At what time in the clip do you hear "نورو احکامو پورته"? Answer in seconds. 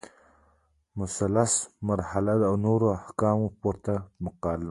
2.65-3.95